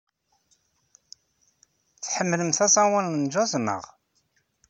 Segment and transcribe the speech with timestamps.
[2.03, 3.83] Tḥemmlemt aẓawan n jazz, naɣ?